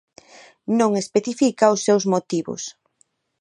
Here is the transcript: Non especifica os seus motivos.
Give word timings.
Non 0.79 0.91
especifica 1.03 1.73
os 1.73 1.83
seus 1.87 2.03
motivos. 2.13 2.61